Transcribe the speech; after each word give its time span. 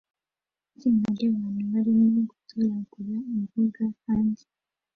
Itsinda 0.73 1.05
ryabantu 1.15 1.61
barimo 1.73 2.05
gutoragura 2.29 3.15
imboga 3.35 3.83
hanze 4.03 4.45